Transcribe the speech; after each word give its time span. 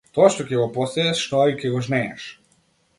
Тоа 0.17 0.29
што 0.35 0.45
ќе 0.51 0.63
посееш 0.77 1.23
тоа 1.35 1.47
и 1.53 1.61
ќе 1.61 1.77
жнееш. 1.91 2.29